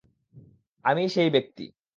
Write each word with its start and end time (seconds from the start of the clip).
আমিই 0.85 1.09
সেই 1.15 1.29
ব্যাক্তি! 1.33 1.65